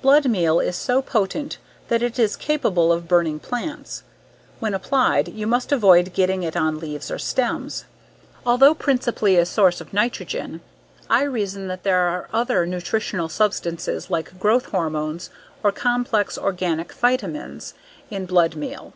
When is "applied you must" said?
4.74-5.72